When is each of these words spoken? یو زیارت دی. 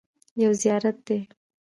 یو 0.41 0.51
زیارت 0.61 0.95
دی. 1.07 1.19